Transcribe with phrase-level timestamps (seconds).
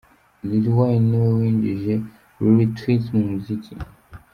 [0.47, 1.93] Lil Wayne niwe winjije
[2.41, 3.73] Lil Twis mu muziki.